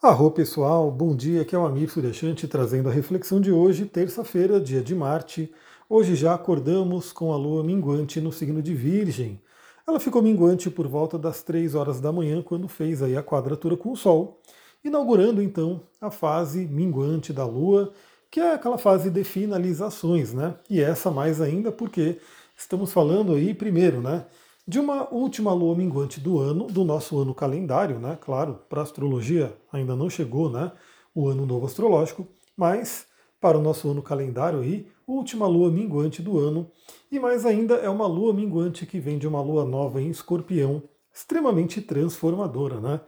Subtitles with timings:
[0.00, 4.60] Arro pessoal, bom dia, aqui é o Amir Suryashanti trazendo a reflexão de hoje, terça-feira,
[4.60, 5.52] dia de Marte.
[5.90, 9.42] Hoje já acordamos com a lua minguante no signo de Virgem.
[9.84, 13.76] Ela ficou minguante por volta das 3 horas da manhã, quando fez aí a quadratura
[13.76, 14.40] com o Sol,
[14.84, 17.92] inaugurando então a fase minguante da lua,
[18.30, 20.54] que é aquela fase de finalizações, né?
[20.70, 22.20] E essa mais ainda porque
[22.56, 24.26] estamos falando aí primeiro, né?
[24.68, 28.18] De uma última lua minguante do ano, do nosso ano calendário, né?
[28.20, 30.70] Claro, para a astrologia ainda não chegou, né?
[31.14, 33.06] O ano novo astrológico, mas
[33.40, 36.70] para o nosso ano calendário aí, última lua minguante do ano,
[37.10, 40.82] e mais ainda é uma lua minguante que vem de uma lua nova em escorpião,
[41.14, 43.00] extremamente transformadora, né?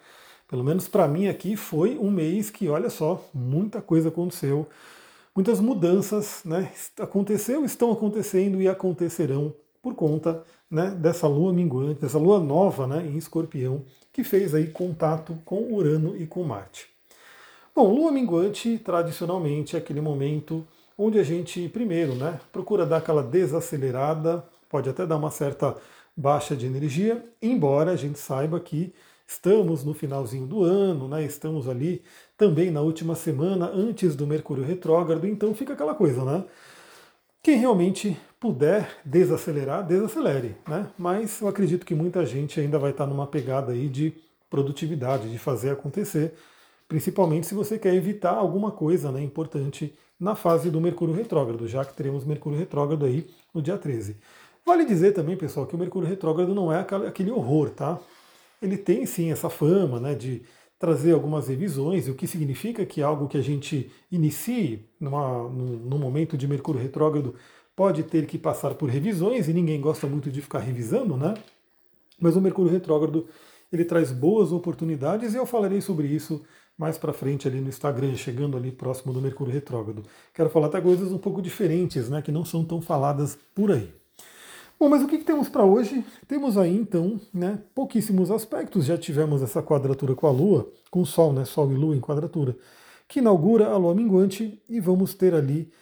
[0.48, 4.66] Pelo menos para mim aqui foi um mês que, olha só, muita coisa aconteceu,
[5.36, 6.72] muitas mudanças, né?
[6.98, 13.04] Aconteceu, estão acontecendo e acontecerão por conta né, dessa lua minguante, dessa lua nova né,
[13.04, 16.86] em escorpião, que fez aí contato com Urano e com Marte.
[17.74, 23.22] Bom, lua minguante, tradicionalmente, é aquele momento onde a gente, primeiro, né, procura dar aquela
[23.22, 25.74] desacelerada, pode até dar uma certa
[26.16, 28.92] baixa de energia, embora a gente saiba que
[29.26, 32.02] estamos no finalzinho do ano, né, estamos ali
[32.36, 36.44] também na última semana antes do Mercúrio retrógrado, então fica aquela coisa, né?
[37.42, 40.88] Quem realmente puder desacelerar, desacelere, né?
[40.98, 44.14] Mas eu acredito que muita gente ainda vai estar numa pegada aí de
[44.48, 46.34] produtividade, de fazer acontecer,
[46.88, 51.84] principalmente se você quer evitar alguma coisa né, importante na fase do Mercúrio retrógrado, já
[51.84, 54.16] que teremos Mercúrio retrógrado aí no dia 13.
[54.64, 57.98] Vale dizer também, pessoal, que o Mercúrio retrógrado não é aquele horror, tá?
[58.60, 60.42] Ele tem sim essa fama, né, de
[60.78, 66.38] trazer algumas revisões, o que significa que algo que a gente inicie numa, num, momento
[66.38, 67.34] de Mercúrio retrógrado
[67.80, 71.32] pode ter que passar por revisões, e ninguém gosta muito de ficar revisando, né?
[72.20, 73.26] Mas o Mercúrio retrógrado
[73.72, 76.42] ele traz boas oportunidades e eu falarei sobre isso
[76.76, 80.02] mais para frente ali no Instagram, chegando ali próximo do Mercúrio retrógrado.
[80.34, 83.90] Quero falar até coisas um pouco diferentes, né, que não são tão faladas por aí.
[84.78, 86.04] Bom, mas o que, que temos para hoje?
[86.28, 88.84] Temos aí então né, pouquíssimos aspectos.
[88.84, 92.00] Já tivemos essa quadratura com a Lua, com o Sol, né, Sol e Lua em
[92.00, 92.54] quadratura,
[93.08, 95.72] que inaugura a Lua minguante e vamos ter ali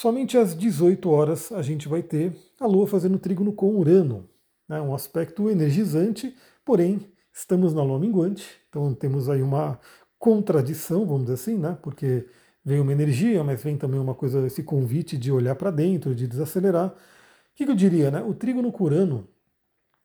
[0.00, 4.28] somente às 18 horas a gente vai ter a Lua fazendo trígono com Urano.
[4.68, 9.80] Né, um aspecto energizante, porém estamos na Lua minguante, então temos aí uma
[10.18, 12.26] contradição, vamos dizer assim, né, porque
[12.64, 16.26] vem uma energia, mas vem também uma coisa, esse convite de olhar para dentro, de
[16.26, 16.94] desacelerar
[17.58, 18.08] que, que eu diria?
[18.08, 18.22] Né?
[18.22, 19.26] O trígono curano,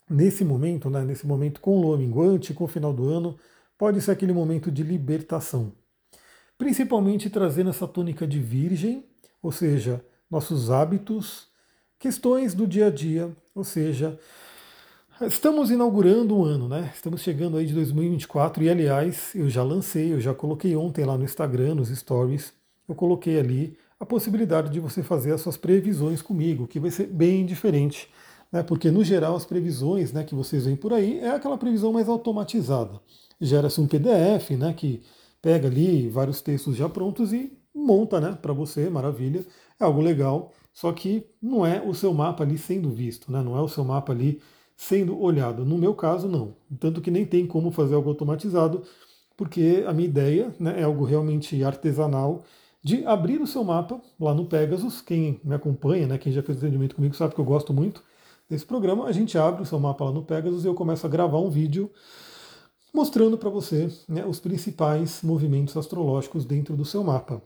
[0.10, 3.38] nesse momento, né, nesse momento com lua minguante, com o final do ano,
[3.78, 5.72] pode ser aquele momento de libertação.
[6.58, 9.06] Principalmente trazendo essa tônica de virgem,
[9.44, 11.48] ou seja, nossos hábitos,
[12.00, 14.18] questões do dia a dia, ou seja,
[15.22, 16.92] estamos inaugurando um ano, né?
[16.96, 21.18] Estamos chegando aí de 2024 e aliás, eu já lancei, eu já coloquei ontem lá
[21.18, 22.54] no Instagram, nos stories,
[22.88, 27.08] eu coloquei ali a possibilidade de você fazer as suas previsões comigo, que vai ser
[27.08, 28.10] bem diferente,
[28.52, 28.64] né?
[28.64, 32.08] porque no geral as previsões né, que vocês veem por aí é aquela previsão mais
[32.08, 33.00] automatizada.
[33.40, 35.04] Gera-se um PDF né, que
[35.42, 39.46] pega ali vários textos já prontos e monta né, para você, maravilha,
[39.80, 43.58] é algo legal, só que não é o seu mapa ali sendo visto, né, não
[43.58, 44.42] é o seu mapa ali
[44.76, 45.66] sendo olhado.
[45.66, 46.56] No meu caso, não.
[46.80, 48.84] Tanto que nem tem como fazer algo automatizado,
[49.38, 52.44] porque a minha ideia né, é algo realmente artesanal
[52.84, 55.02] de abrir o seu mapa lá no Pegasus.
[55.02, 58.04] Quem me acompanha, né, quem já fez atendimento comigo, sabe que eu gosto muito
[58.50, 59.06] desse programa.
[59.06, 61.50] A gente abre o seu mapa lá no Pegasus e eu começo a gravar um
[61.50, 61.90] vídeo
[62.94, 67.42] mostrando para você né, os principais movimentos astrológicos dentro do seu mapa.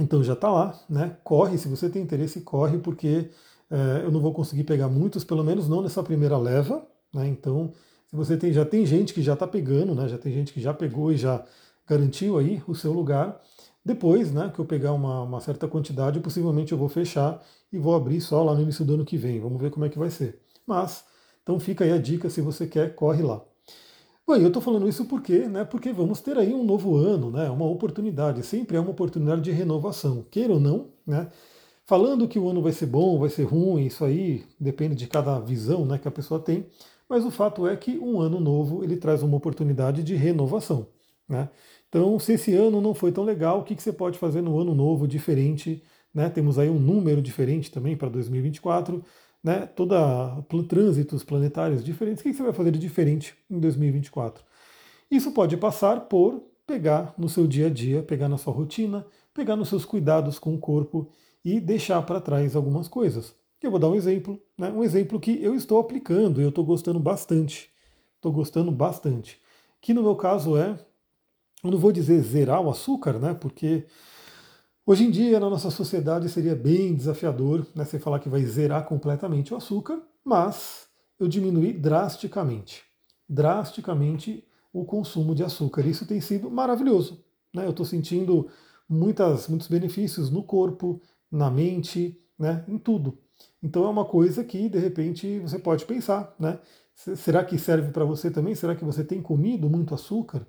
[0.00, 1.16] Então já está lá, né?
[1.22, 3.30] Corre, se você tem interesse, corre, porque
[3.70, 6.86] é, eu não vou conseguir pegar muitos, pelo menos não nessa primeira leva.
[7.12, 7.28] Né?
[7.28, 7.72] Então,
[8.08, 10.08] se você tem, já tem gente que já está pegando, né?
[10.08, 11.44] Já tem gente que já pegou e já
[11.86, 13.40] garantiu aí o seu lugar.
[13.84, 17.94] Depois, né, que eu pegar uma, uma, certa quantidade, possivelmente eu vou fechar e vou
[17.94, 19.40] abrir só lá no início do ano que vem.
[19.40, 20.40] Vamos ver como é que vai ser.
[20.66, 21.04] Mas,
[21.42, 23.42] então fica aí a dica, se você quer, corre lá.
[24.30, 27.50] Bom, eu estou falando isso porque, né, porque vamos ter aí um novo ano, né,
[27.50, 28.44] uma oportunidade.
[28.46, 31.28] Sempre é uma oportunidade de renovação, queira ou não, né.
[31.84, 35.40] Falando que o ano vai ser bom, vai ser ruim, isso aí depende de cada
[35.40, 36.64] visão né, que a pessoa tem,
[37.08, 40.86] mas o fato é que um ano novo ele traz uma oportunidade de renovação.
[41.28, 41.48] Né?
[41.88, 44.60] Então, se esse ano não foi tão legal, o que, que você pode fazer no
[44.60, 45.82] ano novo diferente?
[46.14, 46.30] Né?
[46.30, 49.04] Temos aí um número diferente também para 2024,
[49.42, 49.66] né?
[49.66, 52.20] toda trânsitos planetários diferentes.
[52.20, 54.44] O que, você vai fazer de diferente em 2024?
[55.10, 59.04] Isso pode passar por pegar no seu dia a dia, pegar na sua rotina,
[59.34, 61.10] pegar nos seus cuidados com o corpo
[61.44, 63.34] e deixar para trás algumas coisas.
[63.62, 64.70] Eu vou dar um exemplo, né?
[64.70, 67.70] um exemplo que eu estou aplicando e eu estou gostando bastante.
[68.16, 69.40] Estou gostando bastante.
[69.80, 70.78] Que no meu caso é
[71.62, 73.34] eu não vou dizer zerar o açúcar, né?
[73.34, 73.86] Porque
[74.90, 77.84] hoje em dia na nossa sociedade seria bem desafiador, né?
[77.84, 82.82] Você falar que vai zerar completamente o açúcar, mas eu diminuí drasticamente,
[83.28, 85.86] drasticamente o consumo de açúcar.
[85.86, 87.24] Isso tem sido maravilhoso.
[87.54, 87.66] Né?
[87.66, 88.48] Eu estou sentindo
[88.88, 91.00] muitas, muitos benefícios no corpo,
[91.30, 92.64] na mente, né?
[92.66, 93.16] em tudo.
[93.62, 96.58] Então é uma coisa que de repente você pode pensar, né?
[96.96, 98.56] Será que serve para você também?
[98.56, 100.44] Será que você tem comido muito açúcar?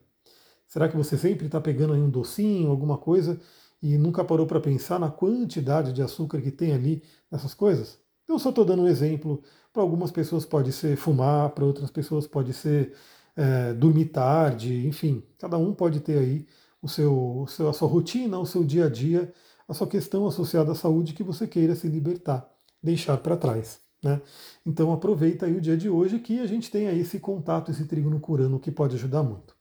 [0.68, 3.40] Será que você sempre está pegando aí um docinho, alguma coisa,
[3.82, 8.00] e nunca parou para pensar na quantidade de açúcar que tem ali nessas coisas?
[8.28, 9.42] Eu só estou dando um exemplo.
[9.74, 12.94] Para algumas pessoas pode ser fumar, para outras pessoas pode ser
[13.36, 16.46] é, dormir tarde, enfim, cada um pode ter aí
[16.82, 19.34] o seu, o seu, a sua rotina, o seu dia a dia,
[19.68, 22.50] a sua questão associada à saúde que você queira se libertar,
[22.84, 23.80] deixar para trás.
[24.04, 24.22] Né?
[24.66, 27.86] Então aproveita aí o dia de hoje que a gente tem aí esse contato, esse
[27.86, 29.56] trígono curano que pode ajudar muito.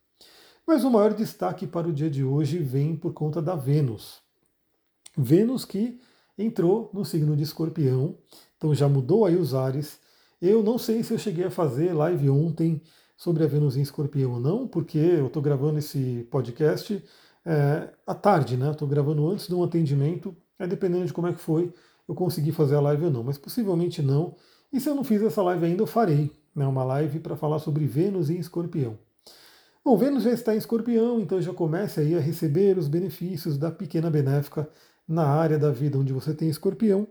[0.70, 4.20] Mas o maior destaque para o dia de hoje vem por conta da Vênus.
[5.19, 5.99] Vênus que
[6.38, 8.17] entrou no signo de escorpião,
[8.56, 9.99] então já mudou aí os ares.
[10.40, 12.81] Eu não sei se eu cheguei a fazer live ontem
[13.17, 17.05] sobre a Vênus em escorpião ou não, porque eu estou gravando esse podcast
[17.44, 18.70] é, à tarde, né?
[18.70, 21.75] Estou gravando antes de um atendimento, é dependendo de como é que foi,
[22.06, 24.37] eu consegui fazer a live ou não, mas possivelmente não.
[24.73, 27.58] E se eu não fiz essa live ainda, eu farei né, uma live para falar
[27.58, 28.96] sobre Vênus em escorpião.
[29.82, 33.71] Bom, Vênus já está em escorpião, então já comece aí a receber os benefícios da
[33.71, 34.69] pequena benéfica
[35.09, 37.09] na área da vida onde você tem escorpião.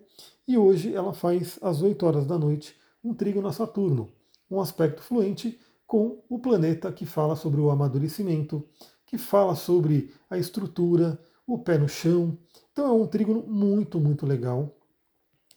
[0.47, 4.09] E hoje ela faz às 8 horas da noite um trígono a Saturno,
[4.49, 8.63] um aspecto fluente com o planeta que fala sobre o amadurecimento,
[9.03, 12.37] que fala sobre a estrutura, o pé no chão.
[12.71, 14.77] Então é um trígono muito, muito legal.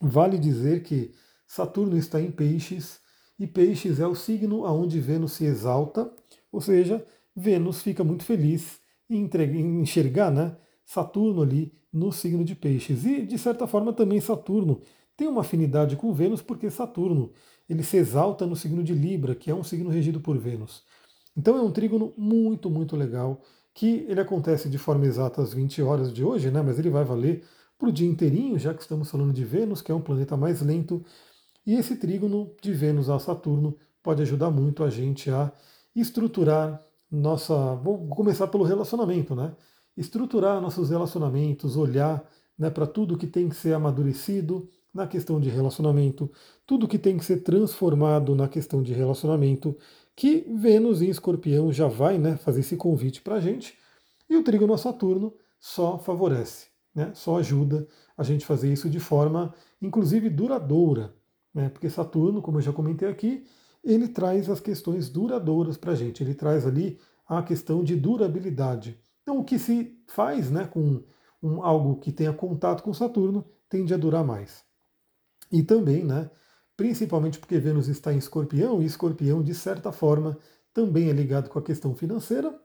[0.00, 1.14] Vale dizer que
[1.46, 3.00] Saturno está em Peixes
[3.38, 6.10] e Peixes é o signo aonde Vênus se exalta,
[6.52, 7.04] ou seja,
[7.34, 8.78] Vênus fica muito feliz
[9.08, 9.28] em,
[9.80, 13.04] enxergar né, Saturno ali no signo de Peixes.
[13.04, 14.82] E de certa forma também Saturno
[15.16, 17.32] tem uma afinidade com Vênus porque Saturno
[17.68, 20.82] ele se exalta no signo de Libra, que é um signo regido por Vênus.
[21.36, 23.40] Então é um trígono muito, muito legal,
[23.72, 27.04] que ele acontece de forma exata às 20 horas de hoje, né, mas ele vai
[27.04, 27.42] valer
[27.78, 30.60] para o dia inteirinho, já que estamos falando de Vênus, que é um planeta mais
[30.60, 31.02] lento.
[31.66, 35.50] E esse trígono de Vênus a Saturno pode ajudar muito a gente a
[35.94, 36.80] estruturar
[37.10, 37.74] nossa.
[37.76, 39.54] Vou começar pelo relacionamento, né?
[39.96, 42.24] Estruturar nossos relacionamentos, olhar
[42.58, 46.30] né, para tudo que tem que ser amadurecido na questão de relacionamento,
[46.66, 49.76] tudo que tem que ser transformado na questão de relacionamento,
[50.14, 53.74] que Vênus em Escorpião já vai né, fazer esse convite para a gente,
[54.28, 57.86] e o trígono a Saturno só favorece né, só ajuda
[58.16, 61.14] a gente fazer isso de forma, inclusive, duradoura.
[61.54, 63.44] Né, porque Saturno, como eu já comentei aqui,
[63.82, 68.98] ele traz as questões duradouras para a gente, ele traz ali a questão de durabilidade.
[69.22, 71.02] Então, o que se faz né, com
[71.42, 74.64] um, algo que tenha contato com Saturno tende a durar mais.
[75.50, 76.30] E também, né,
[76.76, 80.38] principalmente porque Vênus está em escorpião, e escorpião, de certa forma,
[80.72, 82.58] também é ligado com a questão financeira,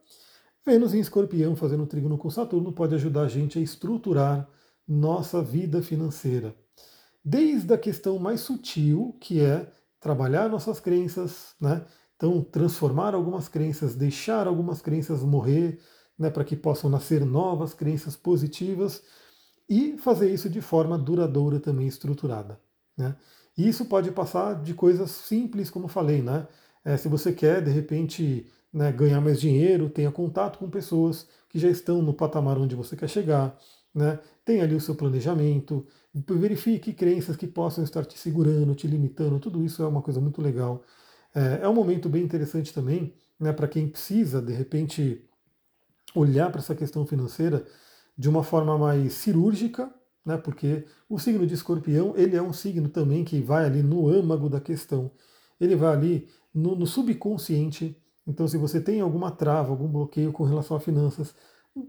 [0.66, 4.50] Vênus em escorpião fazendo trígono com Saturno pode ajudar a gente a estruturar
[4.86, 6.54] nossa vida financeira.
[7.24, 11.86] Desde a questão mais sutil, que é trabalhar nossas crenças, né?
[12.16, 15.80] Então, transformar algumas crenças, deixar algumas crenças morrer,
[16.18, 19.04] né, para que possam nascer novas crenças positivas
[19.70, 22.60] e fazer isso de forma duradoura também estruturada.
[22.98, 23.16] Né?
[23.56, 26.48] E isso pode passar de coisas simples, como falei, né?
[26.84, 31.60] É, se você quer, de repente, né, ganhar mais dinheiro, tenha contato com pessoas que
[31.60, 33.58] já estão no patamar onde você quer chegar,
[33.94, 39.40] né, tenha ali o seu planejamento, verifique crenças que possam estar te segurando, te limitando,
[39.40, 40.84] tudo isso é uma coisa muito legal.
[41.34, 45.24] É, é um momento bem interessante também né, para quem precisa, de repente,
[46.16, 47.66] olhar para essa questão financeira
[48.18, 49.94] de uma forma mais cirúrgica,
[50.26, 54.10] né, porque o signo de escorpião ele é um signo também que vai ali no
[54.10, 55.12] âmago da questão,
[55.60, 60.44] ele vai ali no, no subconsciente, então, se você tem alguma trava, algum bloqueio com
[60.44, 61.34] relação a finanças,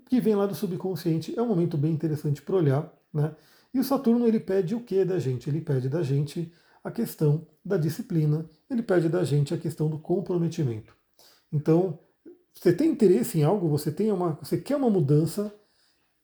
[0.09, 2.93] que vem lá do subconsciente, é um momento bem interessante para olhar.
[3.13, 3.35] Né?
[3.73, 5.49] E o Saturno ele pede o que da gente?
[5.49, 6.53] Ele pede da gente
[6.83, 10.97] a questão da disciplina, ele pede da gente a questão do comprometimento.
[11.53, 11.99] Então,
[12.55, 15.55] você tem interesse em algo, você tem uma, você quer uma mudança,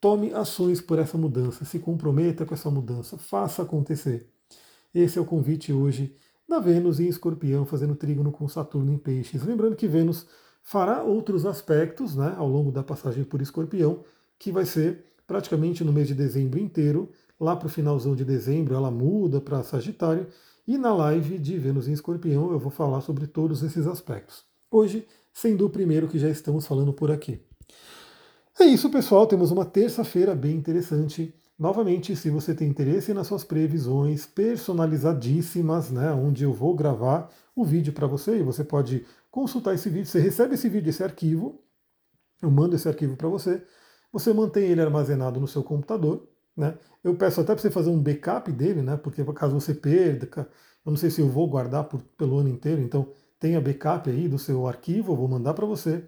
[0.00, 4.28] tome ações por essa mudança, se comprometa com essa mudança, faça acontecer.
[4.94, 6.16] Esse é o convite hoje
[6.48, 9.42] da Vênus em Escorpião, fazendo trígono com Saturno em Peixes.
[9.42, 10.26] Lembrando que Vênus
[10.64, 14.02] fará outros aspectos né, ao longo da passagem por Escorpião,
[14.38, 17.10] que vai ser praticamente no mês de dezembro inteiro.
[17.38, 20.26] Lá para o finalzão de dezembro ela muda para Sagitário.
[20.66, 24.42] E na live de Vênus em Escorpião eu vou falar sobre todos esses aspectos.
[24.70, 27.38] Hoje, sendo o primeiro que já estamos falando por aqui.
[28.58, 29.26] É isso, pessoal.
[29.26, 31.34] Temos uma terça-feira bem interessante.
[31.58, 37.64] Novamente, se você tem interesse nas suas previsões personalizadíssimas, né, onde eu vou gravar o
[37.64, 40.06] vídeo para você e você pode consultar esse vídeo.
[40.06, 41.60] Você recebe esse vídeo, esse arquivo,
[42.42, 43.64] eu mando esse arquivo para você.
[44.12, 46.28] Você mantém ele armazenado no seu computador.
[46.56, 46.76] Né?
[47.02, 48.96] Eu peço até para você fazer um backup dele, né?
[48.96, 50.28] porque caso você perda,
[50.84, 53.08] eu não sei se eu vou guardar por, pelo ano inteiro, então
[53.38, 56.04] tenha backup aí do seu arquivo, eu vou mandar para você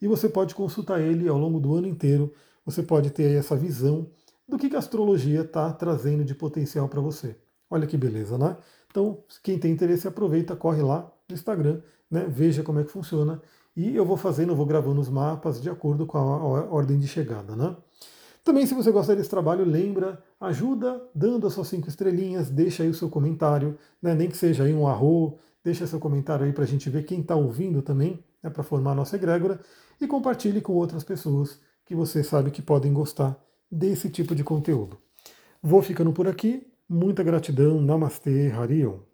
[0.00, 2.32] e você pode consultar ele ao longo do ano inteiro.
[2.64, 4.10] Você pode ter essa visão
[4.50, 7.36] do que a astrologia está trazendo de potencial para você.
[7.70, 8.56] Olha que beleza, né?
[8.90, 11.80] Então, quem tem interesse, aproveita, corre lá no Instagram,
[12.10, 12.26] né?
[12.28, 13.40] veja como é que funciona.
[13.76, 17.06] E eu vou fazendo, eu vou gravando os mapas de acordo com a ordem de
[17.06, 17.76] chegada, né?
[18.42, 22.88] Também, se você gosta desse trabalho, lembra, ajuda dando as suas cinco estrelinhas, deixa aí
[22.88, 24.14] o seu comentário, né?
[24.14, 27.20] nem que seja aí um arro, deixa seu comentário aí para a gente ver quem
[27.20, 28.50] está ouvindo também, né?
[28.50, 29.60] para formar a nossa egrégora
[30.00, 33.38] e compartilhe com outras pessoas que você sabe que podem gostar
[33.70, 34.98] desse tipo de conteúdo.
[35.62, 36.66] Vou ficando por aqui.
[36.88, 37.80] Muita gratidão.
[37.80, 39.09] Namastê, Harion.